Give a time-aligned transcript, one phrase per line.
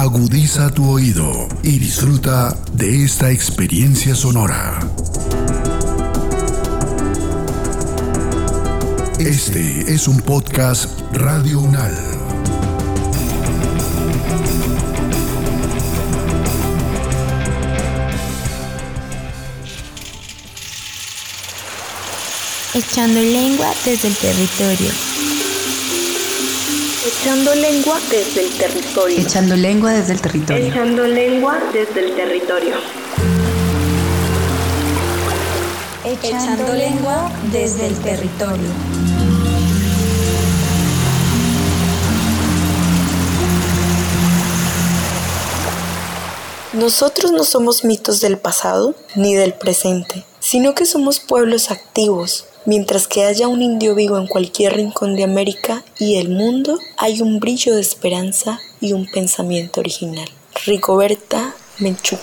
[0.00, 4.80] Agudiza tu oído y disfruta de esta experiencia sonora.
[9.18, 11.94] Este es un podcast Radio Unal.
[22.72, 25.09] Echando lengua desde el territorio.
[27.10, 29.18] Echando lengua desde el territorio.
[29.18, 30.66] Echando lengua desde el territorio.
[30.66, 32.74] Echando lengua desde el territorio.
[36.04, 38.68] Echando lengua desde el territorio.
[46.72, 52.46] Nosotros no somos mitos del pasado ni del presente, sino que somos pueblos activos.
[52.66, 57.22] Mientras que haya un indio vivo en cualquier rincón de América y el mundo, hay
[57.22, 60.28] un brillo de esperanza y un pensamiento original.
[60.66, 62.18] Rigoberta Menchú.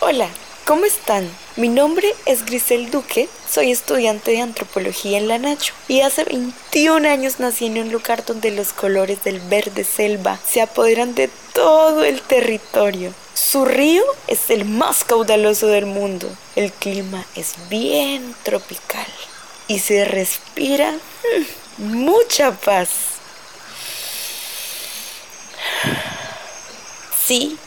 [0.00, 0.28] Hola,
[0.66, 1.26] ¿cómo están?
[1.56, 7.06] Mi nombre es Grisel Duque, soy estudiante de antropología en la Nacho y hace 21
[7.06, 12.02] años nací en un lugar donde los colores del verde selva se apoderan de todo
[12.02, 13.12] el territorio.
[13.34, 19.06] Su río es el más caudaloso del mundo, el clima es bien tropical
[19.68, 20.92] y se respira
[21.78, 22.88] mm, mucha paz.
[27.22, 27.58] Sí,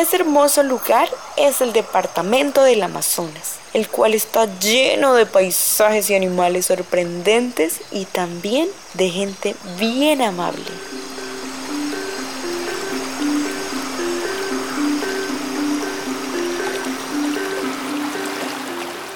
[0.00, 6.14] ese hermoso lugar es el departamento del Amazonas, el cual está lleno de paisajes y
[6.14, 10.64] animales sorprendentes y también de gente bien amable.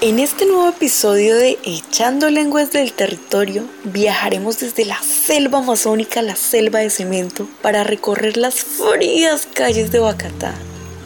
[0.00, 6.22] En este nuevo episodio de Echando Lenguas del Territorio, viajaremos desde la selva amazónica a
[6.22, 10.54] la selva de cemento para recorrer las frías calles de Bacatá,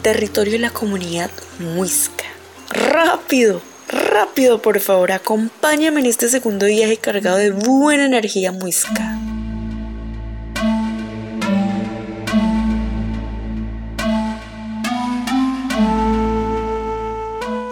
[0.03, 2.25] territorio de la comunidad muisca.
[2.69, 3.61] ¡Rápido!
[3.87, 5.13] ¡Rápido, por favor!
[5.13, 9.17] Acompáñame en este segundo viaje cargado de buena energía muisca.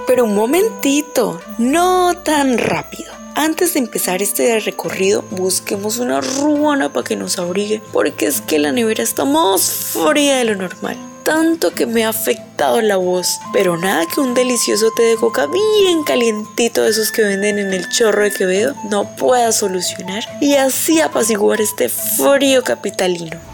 [0.07, 3.11] Pero un momentito, no tan rápido.
[3.35, 8.59] Antes de empezar este recorrido, busquemos una ruana para que nos abrigue, porque es que
[8.59, 11.10] la nevera está más fría de lo normal.
[11.23, 15.45] Tanto que me ha afectado la voz, pero nada que un delicioso té de coca
[15.47, 20.55] bien calientito de esos que venden en el chorro de Quevedo no pueda solucionar y
[20.55, 23.50] así apaciguar este frío capitalino.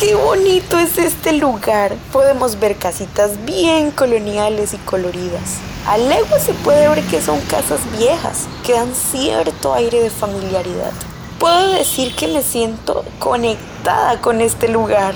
[0.00, 1.94] ¡Qué bonito es este lugar!
[2.10, 5.58] Podemos ver casitas bien coloniales y coloridas.
[5.86, 10.92] A legua se puede ver que son casas viejas, que dan cierto aire de familiaridad.
[11.38, 15.14] Puedo decir que me siento conectada con este lugar.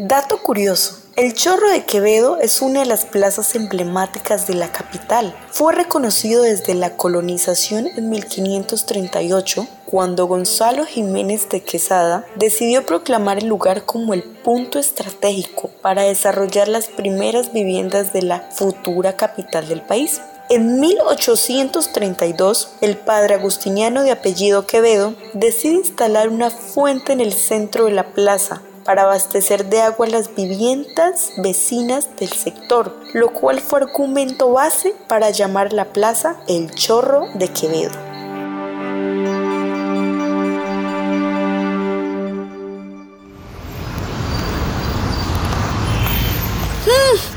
[0.00, 5.34] Dato curioso, el Chorro de Quevedo es una de las plazas emblemáticas de la capital.
[5.50, 13.48] Fue reconocido desde la colonización en 1538, cuando Gonzalo Jiménez de Quesada decidió proclamar el
[13.48, 19.82] lugar como el punto estratégico para desarrollar las primeras viviendas de la futura capital del
[19.82, 20.20] país.
[20.50, 27.86] En 1832, el padre agustiniano de apellido Quevedo decide instalar una fuente en el centro
[27.86, 33.80] de la plaza para abastecer de agua las viviendas vecinas del sector, lo cual fue
[33.80, 37.90] argumento base para llamar la plaza El Chorro de Quevedo.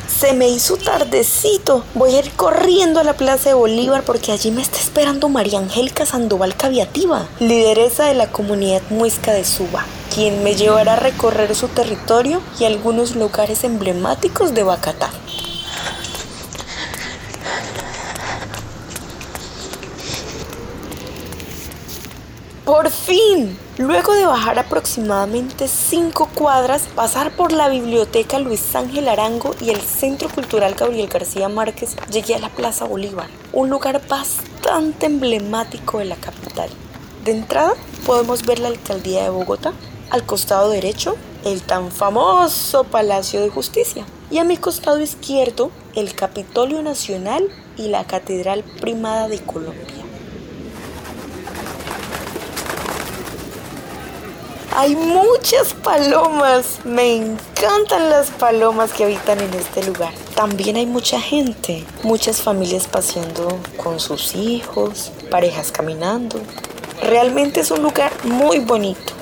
[0.08, 1.84] Se me hizo tardecito.
[1.96, 5.60] Voy a ir corriendo a la Plaza de Bolívar porque allí me está esperando María
[5.60, 9.84] Angélica Sandoval Caviativa, lideresa de la comunidad muisca de Suba,
[10.14, 15.10] quien me llevará a recorrer su territorio y algunos lugares emblemáticos de Bacatá.
[22.66, 29.56] Por fin, luego de bajar aproximadamente 5 cuadras, pasar por la biblioteca Luis Ángel Arango
[29.60, 35.06] y el Centro Cultural Gabriel García Márquez, llegué a la Plaza Bolívar, un lugar bastante
[35.06, 36.70] emblemático de la capital.
[37.26, 37.74] De entrada,
[38.06, 39.74] podemos ver la alcaldía de Bogotá,
[40.12, 41.16] al costado derecho,
[41.46, 47.48] el tan famoso Palacio de Justicia, y a mi costado izquierdo, el Capitolio Nacional
[47.78, 50.02] y la Catedral Primada de Colombia.
[54.74, 56.80] Hay muchas palomas.
[56.86, 60.14] Me encantan las palomas que habitan en este lugar.
[60.34, 66.40] También hay mucha gente, muchas familias paseando con sus hijos, parejas caminando.
[67.04, 69.21] Realmente es un lugar muy bonito.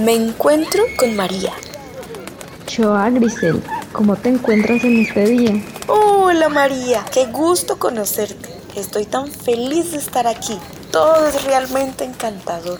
[0.00, 1.52] Me encuentro con María.
[2.66, 3.62] Choa Grisel,
[3.92, 5.62] ¿cómo te encuentras en este día?
[5.88, 8.48] Hola María, qué gusto conocerte.
[8.76, 10.56] Estoy tan feliz de estar aquí.
[10.90, 12.78] Todo es realmente encantador.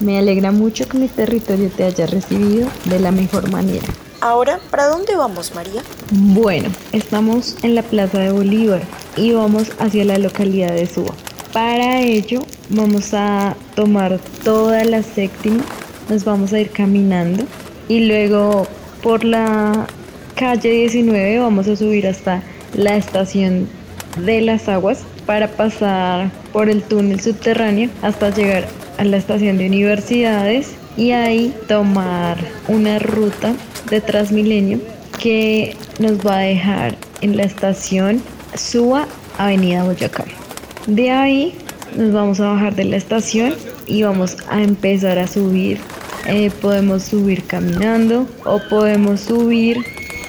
[0.00, 3.86] Me alegra mucho que mi territorio te haya recibido de la mejor manera.
[4.22, 5.82] Ahora, ¿para dónde vamos, María?
[6.12, 8.80] Bueno, estamos en la Plaza de Bolívar
[9.16, 11.12] y vamos hacia la localidad de Suba.
[11.52, 12.40] Para ello,
[12.70, 15.62] vamos a tomar toda la séptima,
[16.08, 17.44] nos vamos a ir caminando
[17.88, 18.66] y luego
[19.02, 19.86] por la
[20.34, 22.42] calle 19 vamos a subir hasta
[22.74, 23.68] la estación
[24.18, 28.66] de las aguas para pasar por el túnel subterráneo hasta llegar
[28.98, 33.54] a la estación de universidades y ahí tomar una ruta
[33.90, 34.80] de Transmilenio
[35.20, 38.22] que nos va a dejar en la estación
[38.54, 39.06] Suba,
[39.38, 40.24] Avenida Boyacá.
[40.86, 41.56] De ahí
[41.96, 43.54] nos vamos a bajar de la estación
[43.86, 45.80] y vamos a empezar a subir.
[46.26, 49.78] Eh, podemos subir caminando o podemos subir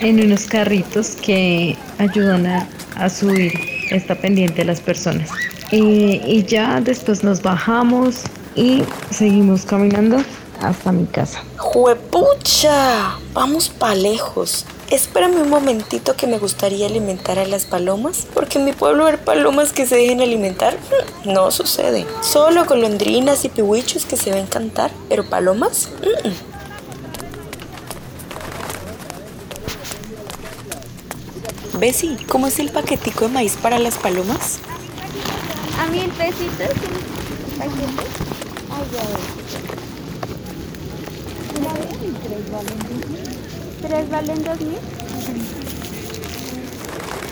[0.02, 3.54] en unos carritos que ayudan a, a subir
[3.92, 5.30] esta pendiente a las personas.
[5.72, 8.22] Eh, y ya después nos bajamos
[8.56, 10.18] y seguimos caminando
[10.62, 11.44] hasta mi casa.
[11.58, 13.18] ¡Juepucha!
[13.34, 14.66] Vamos pa' lejos.
[14.92, 19.18] Espérame un momentito que me gustaría alimentar a las palomas, porque en mi pueblo ver
[19.18, 20.78] palomas que se dejen alimentar
[21.26, 22.06] mm, no sucede.
[22.22, 26.56] Solo golondrinas y pihuichos que se ven cantar, pero palomas, mm.
[31.80, 34.60] Bessie, ¿cómo es el paquetico de maíz para las palomas?
[35.80, 36.70] A mil pesitos
[37.60, 37.70] el.
[38.72, 39.02] Ay, ya.
[43.82, 44.78] ¿Tres valen dos mil?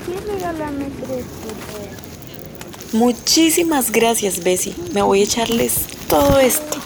[0.06, 3.00] Sí, regálame tres, por.
[3.00, 4.76] Muchísimas gracias, Bessie.
[4.94, 5.74] Me voy a echarles
[6.08, 6.78] todo esto.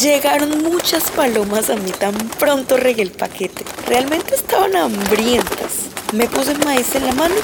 [0.00, 3.64] Llegaron muchas palomas a mí tan pronto regué el paquete.
[3.86, 5.86] Realmente estaban hambrientas.
[6.12, 7.34] Me puse maíz en la mano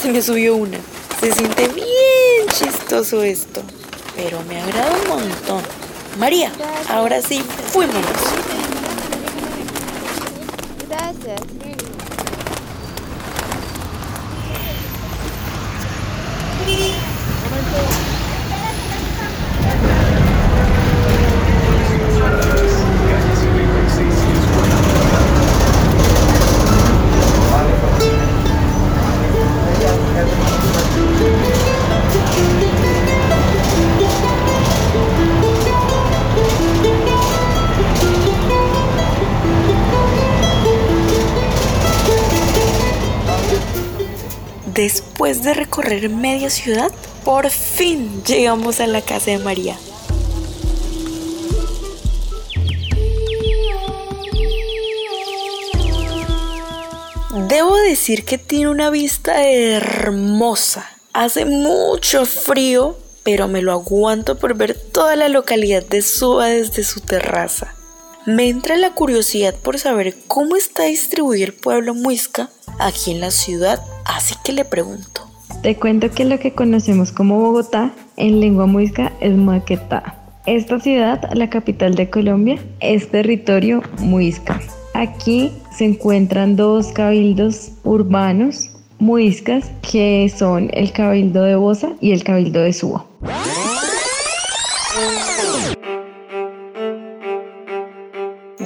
[0.00, 0.78] se me subió una.
[1.20, 3.62] Se siente bien chistoso esto,
[4.16, 5.62] pero me agrada un montón.
[6.18, 6.52] María,
[6.88, 7.42] ahora sí,
[7.72, 8.02] fuémonos.
[46.10, 46.92] Media ciudad,
[47.24, 49.78] por fin llegamos a la casa de María.
[57.48, 60.86] Debo decir que tiene una vista hermosa.
[61.14, 66.84] Hace mucho frío, pero me lo aguanto por ver toda la localidad de Suba desde
[66.84, 67.74] su terraza.
[68.26, 73.30] Me entra la curiosidad por saber cómo está distribuido el pueblo muisca aquí en la
[73.30, 75.27] ciudad, así que le pregunto.
[75.62, 80.14] Te cuento que lo que conocemos como Bogotá en lengua muisca es Maquetá.
[80.46, 84.60] Esta ciudad, la capital de Colombia, es territorio muisca.
[84.94, 92.22] Aquí se encuentran dos cabildos urbanos muiscas que son el cabildo de Bosa y el
[92.22, 93.04] cabildo de Suba.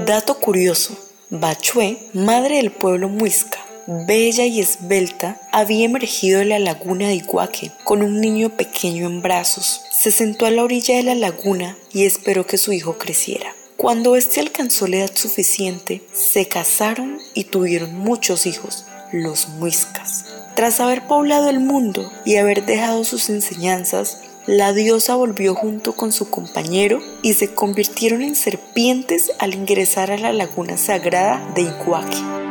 [0.06, 0.94] Dato curioso,
[1.30, 7.70] Bachué, madre del pueblo muisca, bella y esbelta, había emergido de la laguna de Iguaque
[7.84, 9.82] con un niño pequeño en brazos.
[9.90, 13.54] Se sentó a la orilla de la laguna y esperó que su hijo creciera.
[13.76, 20.24] Cuando éste alcanzó la edad suficiente, se casaron y tuvieron muchos hijos, los muiscas.
[20.54, 26.12] Tras haber poblado el mundo y haber dejado sus enseñanzas, la diosa volvió junto con
[26.12, 32.41] su compañero y se convirtieron en serpientes al ingresar a la laguna sagrada de Iguaque.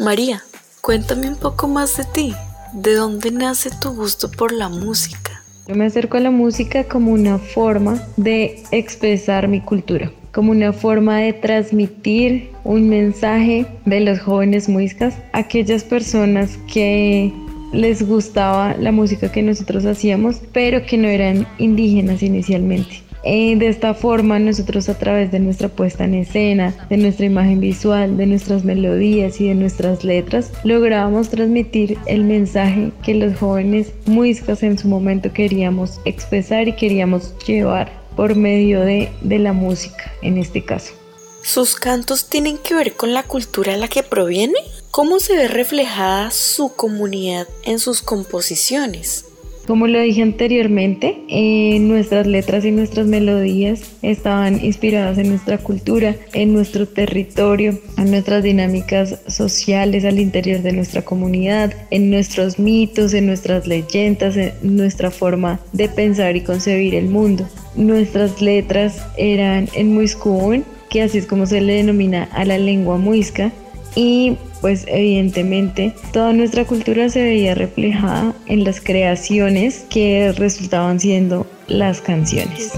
[0.00, 0.42] María,
[0.80, 2.32] cuéntame un poco más de ti.
[2.72, 5.42] ¿De dónde nace tu gusto por la música?
[5.68, 10.72] Yo me acerco a la música como una forma de expresar mi cultura, como una
[10.72, 17.30] forma de transmitir un mensaje de los jóvenes muiscas aquellas personas que
[17.74, 23.02] les gustaba la música que nosotros hacíamos, pero que no eran indígenas inicialmente.
[23.22, 27.60] Eh, de esta forma nosotros a través de nuestra puesta en escena, de nuestra imagen
[27.60, 33.92] visual, de nuestras melodías y de nuestras letras, lográbamos transmitir el mensaje que los jóvenes
[34.06, 40.12] muiscas en su momento queríamos expresar y queríamos llevar por medio de, de la música
[40.22, 40.94] en este caso.
[41.42, 44.58] ¿Sus cantos tienen que ver con la cultura a la que proviene?
[44.90, 49.24] ¿Cómo se ve reflejada su comunidad en sus composiciones?
[49.70, 56.16] Como lo dije anteriormente, eh, nuestras letras y nuestras melodías estaban inspiradas en nuestra cultura,
[56.32, 63.14] en nuestro territorio, en nuestras dinámicas sociales al interior de nuestra comunidad, en nuestros mitos,
[63.14, 67.48] en nuestras leyendas, en nuestra forma de pensar y concebir el mundo.
[67.76, 72.96] Nuestras letras eran en muiscún, que así es como se le denomina a la lengua
[72.98, 73.52] muisca,
[73.94, 81.46] y pues evidentemente toda nuestra cultura se veía reflejada en las creaciones que resultaban siendo
[81.66, 82.72] las canciones.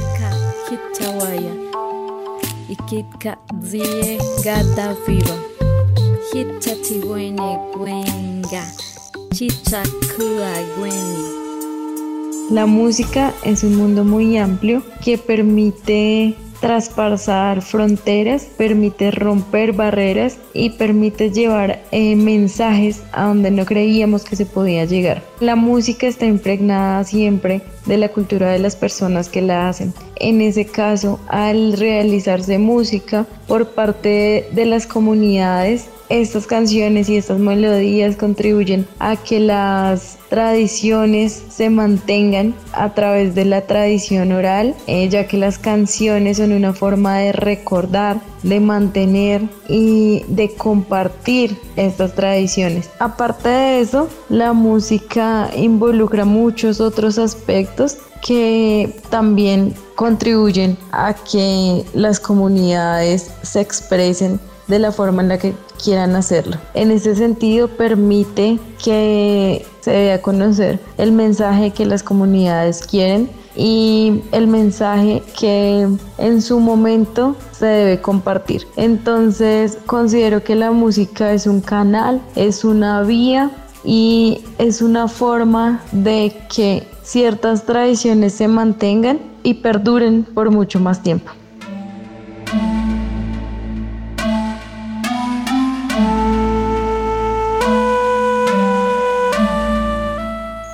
[12.50, 20.70] La música es un mundo muy amplio que permite traspasar fronteras, permite romper barreras y
[20.70, 25.24] permite llevar eh, mensajes a donde no creíamos que se podía llegar.
[25.40, 29.92] La música está impregnada siempre de la cultura de las personas que la hacen.
[30.16, 35.88] En ese caso, al realizarse música por parte de las comunidades,
[36.20, 43.46] estas canciones y estas melodías contribuyen a que las tradiciones se mantengan a través de
[43.46, 49.42] la tradición oral, eh, ya que las canciones son una forma de recordar, de mantener
[49.68, 52.90] y de compartir estas tradiciones.
[52.98, 62.20] Aparte de eso, la música involucra muchos otros aspectos que también contribuyen a que las
[62.20, 64.38] comunidades se expresen
[64.68, 66.56] de la forma en la que quieran hacerlo.
[66.74, 73.28] En ese sentido, permite que se dé a conocer el mensaje que las comunidades quieren
[73.56, 75.86] y el mensaje que
[76.18, 78.66] en su momento se debe compartir.
[78.76, 83.50] Entonces, considero que la música es un canal, es una vía
[83.84, 91.02] y es una forma de que ciertas tradiciones se mantengan y perduren por mucho más
[91.02, 91.32] tiempo.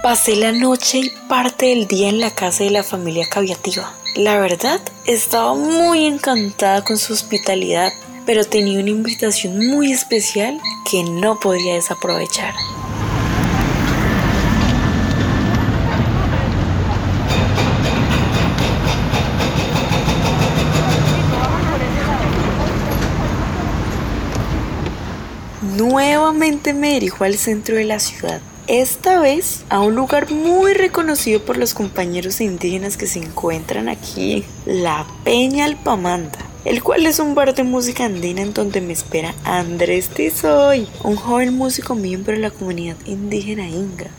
[0.09, 3.93] Pasé la noche y parte del día en la casa de la familia Caviativa.
[4.17, 7.93] La verdad, estaba muy encantada con su hospitalidad,
[8.25, 10.59] pero tenía una invitación muy especial
[10.91, 12.55] que no podía desaprovechar.
[25.77, 31.41] Nuevamente me dirijo al centro de la ciudad esta vez a un lugar muy reconocido
[31.41, 37.35] por los compañeros indígenas que se encuentran aquí, la Peña Alpamanda el cual es un
[37.35, 42.41] bar de música andina en donde me espera Andrés Tizoy, un joven músico miembro de
[42.41, 44.11] la comunidad indígena Inga.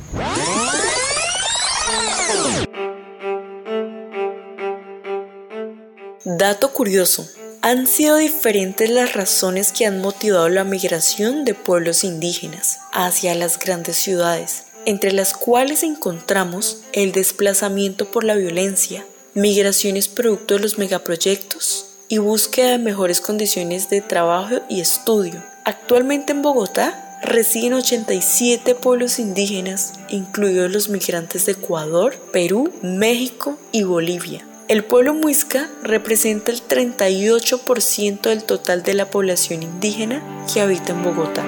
[6.25, 7.27] Dato curioso,
[7.69, 13.59] han sido diferentes las razones que han motivado la migración de pueblos indígenas hacia las
[13.59, 20.79] grandes ciudades, entre las cuales encontramos el desplazamiento por la violencia, migraciones producto de los
[20.79, 25.43] megaproyectos y búsqueda de mejores condiciones de trabajo y estudio.
[25.63, 33.83] Actualmente en Bogotá residen 87 pueblos indígenas, incluidos los migrantes de Ecuador, Perú, México y
[33.83, 34.48] Bolivia.
[34.69, 40.21] El pueblo muisca representa el 38% del total de la población indígena
[40.53, 41.43] que habita en Bogotá.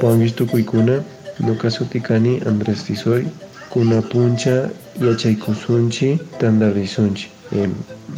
[0.00, 1.04] Juan visto Cuicuna,
[1.40, 3.28] Lucas Uticani, Andrés Tizoy,
[3.68, 7.28] Cuna Puncha, Yachaykusunchi, Tandarizunchi.
[7.52, 7.68] Eh,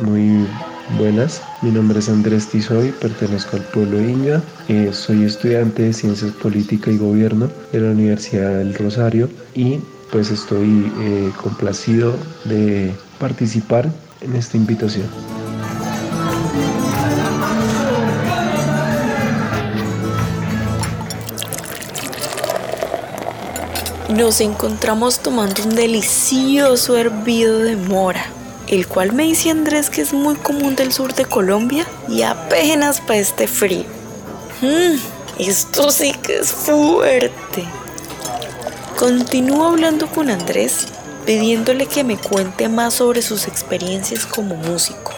[0.05, 0.47] muy
[0.91, 6.33] Buenas, mi nombre es Andrés Tizoy, pertenezco al pueblo Inga, eh, soy estudiante de Ciencias
[6.33, 9.79] Política y Gobierno de la Universidad del Rosario y
[10.11, 15.07] pues estoy eh, complacido de participar en esta invitación.
[24.11, 28.27] Nos encontramos tomando un delicioso hervido de mora,
[28.69, 33.01] el cual me dice Andrés que es muy común del sur de Colombia y apenas
[33.01, 33.85] para este frío.
[34.61, 34.99] Mmm,
[35.39, 37.65] esto sí que es fuerte.
[38.99, 40.87] Continúo hablando con Andrés,
[41.27, 45.13] pidiéndole que me cuente más sobre sus experiencias como músico.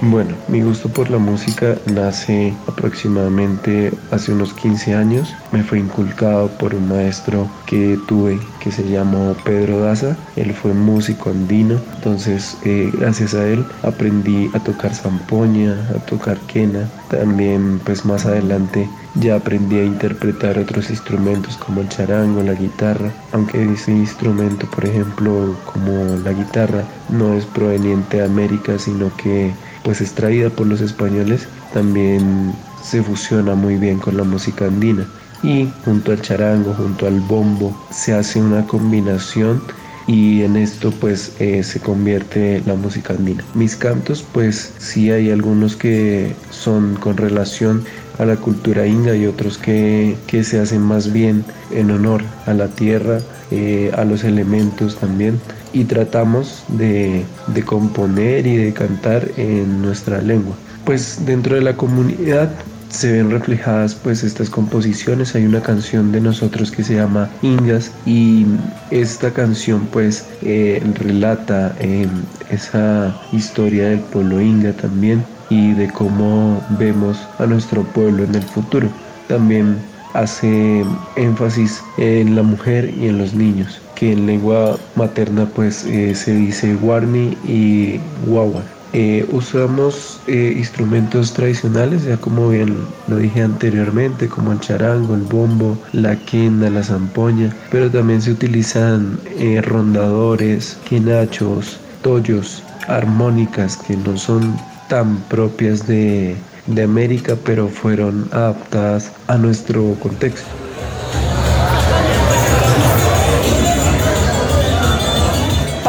[0.00, 5.34] Bueno, mi gusto por la música nace aproximadamente hace unos 15 años.
[5.52, 10.16] Me fue inculcado por un maestro que tuve que se llamó Pedro Daza.
[10.36, 16.38] Él fue músico andino, entonces eh, gracias a él aprendí a tocar zampoña, a tocar
[16.52, 16.88] quena.
[17.08, 23.12] También pues más adelante ya aprendí a interpretar otros instrumentos como el charango, la guitarra,
[23.32, 29.52] aunque ese instrumento, por ejemplo, como la guitarra, no es proveniente de América, sino que
[29.84, 35.06] pues extraída por los españoles, también se fusiona muy bien con la música andina.
[35.42, 39.62] Y junto al charango, junto al bombo, se hace una combinación
[40.06, 43.44] y en esto pues eh, se convierte la música andina.
[43.54, 47.84] Mis cantos pues sí hay algunos que son con relación
[48.18, 52.54] a la cultura inga y otros que, que se hacen más bien en honor a
[52.54, 55.40] la tierra, eh, a los elementos también
[55.72, 60.54] y tratamos de, de componer y de cantar en nuestra lengua.
[60.84, 62.50] Pues dentro de la comunidad
[62.94, 65.34] se ven reflejadas pues estas composiciones.
[65.34, 68.46] Hay una canción de nosotros que se llama Ingas y
[68.90, 72.06] esta canción pues eh, relata eh,
[72.50, 78.42] esa historia del pueblo inga también y de cómo vemos a nuestro pueblo en el
[78.42, 78.88] futuro.
[79.28, 79.78] También
[80.14, 80.84] hace
[81.16, 86.34] énfasis en la mujer y en los niños que en lengua materna pues eh, se
[86.34, 88.62] dice warmi y guagua.
[88.92, 92.76] Eh, usamos eh, instrumentos tradicionales, ya como bien
[93.08, 98.30] lo dije anteriormente, como el charango, el bombo, la quena, la zampoña, pero también se
[98.30, 99.18] utilizan
[99.62, 104.54] rondadores, quinachos, tollos, armónicas que no son
[104.88, 110.48] tan propias de, de América, pero fueron adaptadas a nuestro contexto.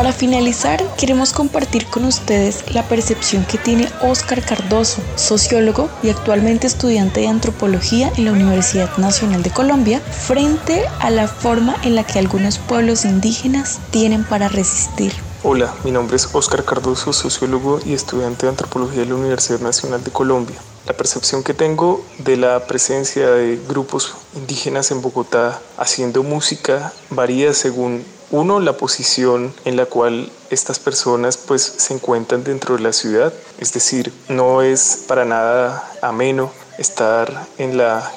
[0.05, 6.67] Para finalizar, queremos compartir con ustedes la percepción que tiene Óscar Cardoso, sociólogo y actualmente
[6.67, 12.03] estudiante de antropología en la Universidad Nacional de Colombia, frente a la forma en la
[12.03, 15.11] que algunos pueblos indígenas tienen para resistir.
[15.47, 20.03] Hola, mi nombre es Óscar Cardoso, sociólogo y estudiante de antropología de la Universidad Nacional
[20.03, 20.55] de Colombia.
[20.87, 27.53] La percepción que tengo de la presencia de grupos indígenas en Bogotá haciendo música varía
[27.53, 32.91] según uno, la posición en la cual estas personas pues se encuentran dentro de la
[32.91, 38.11] ciudad, es decir, no es para nada ameno estar en la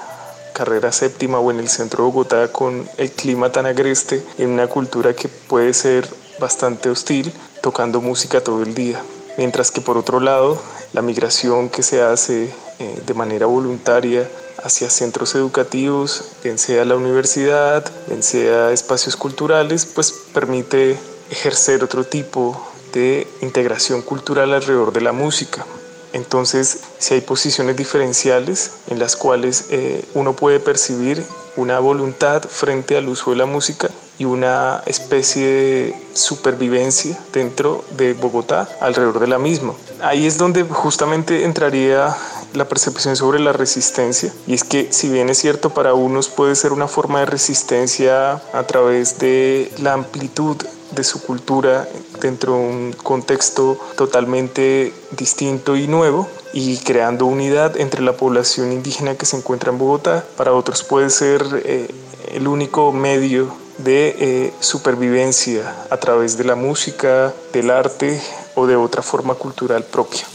[0.54, 4.66] carrera séptima o en el centro de Bogotá con el clima tan agreste en una
[4.66, 6.08] cultura que puede ser
[6.38, 9.02] bastante hostil, tocando música todo el día.
[9.36, 10.60] Mientras que por otro lado,
[10.92, 14.28] la migración que se hace eh, de manera voluntaria
[14.62, 20.98] hacia centros educativos, bien sea la universidad, bien sea espacios culturales, pues permite
[21.30, 25.64] ejercer otro tipo de integración cultural alrededor de la música.
[26.12, 31.22] Entonces, si hay posiciones diferenciales en las cuales eh, uno puede percibir
[31.56, 38.14] una voluntad frente al uso de la música y una especie de supervivencia dentro de
[38.14, 39.74] Bogotá alrededor de la misma.
[40.00, 42.16] Ahí es donde justamente entraría
[42.54, 46.54] la percepción sobre la resistencia y es que si bien es cierto para unos puede
[46.54, 50.56] ser una forma de resistencia a través de la amplitud
[50.92, 51.86] de su cultura
[52.20, 59.14] dentro de un contexto totalmente distinto y nuevo y creando unidad entre la población indígena
[59.14, 61.88] que se encuentra en Bogotá, para otros puede ser eh,
[62.32, 68.20] el único medio de eh, supervivencia a través de la música, del arte
[68.54, 70.26] o de otra forma cultural propia.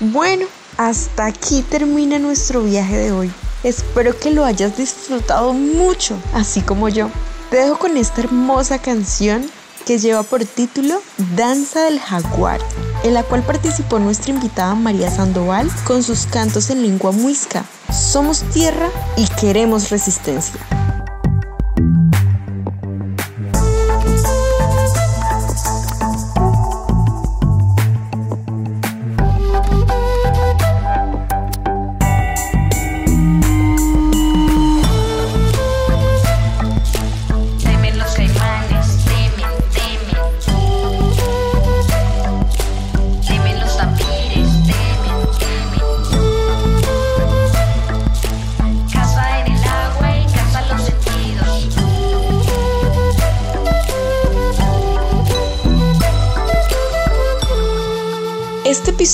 [0.00, 3.32] Bueno, hasta aquí termina nuestro viaje de hoy.
[3.62, 7.08] Espero que lo hayas disfrutado mucho, así como yo.
[7.50, 9.50] Te dejo con esta hermosa canción
[9.86, 11.00] que lleva por título
[11.36, 12.60] Danza del Jaguar,
[13.02, 17.64] en la cual participó nuestra invitada María Sandoval con sus cantos en lengua muisca.
[17.92, 20.60] Somos tierra y queremos resistencia.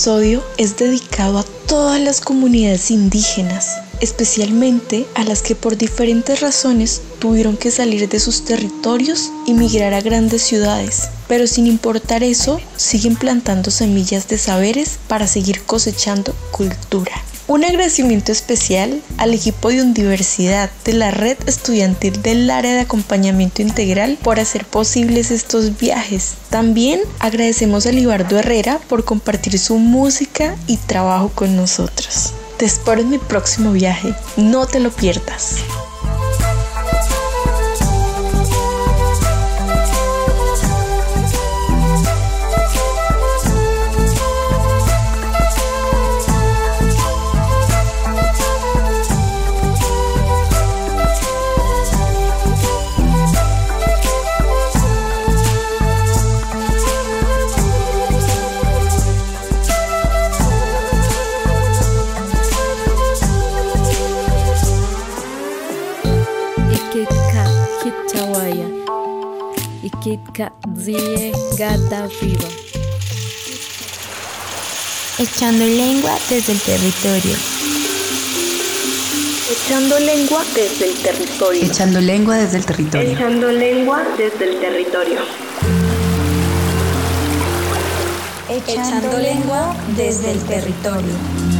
[0.00, 7.02] Episodio es dedicado a todas las comunidades indígenas, especialmente a las que por diferentes razones
[7.18, 12.62] tuvieron que salir de sus territorios y migrar a grandes ciudades, pero sin importar eso,
[12.76, 17.22] siguen plantando semillas de saberes para seguir cosechando cultura.
[17.50, 23.60] Un agradecimiento especial al equipo de Universidad de la Red Estudiantil del Área de Acompañamiento
[23.60, 26.34] Integral por hacer posibles estos viajes.
[26.48, 32.34] También agradecemos a Libardo Herrera por compartir su música y trabajo con nosotros.
[32.56, 35.56] Te espero en mi próximo viaje, no te lo pierdas.
[75.18, 77.36] Echando lengua desde el territorio.
[79.50, 81.62] Echando lengua desde el territorio.
[81.64, 83.12] Echando lengua desde el territorio.
[83.12, 85.18] Echando lengua desde el territorio.
[88.48, 91.59] Echando lengua desde el territorio.